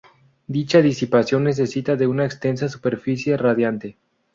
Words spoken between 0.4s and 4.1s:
Dicha disipación necesita de una extensa superficie radiante.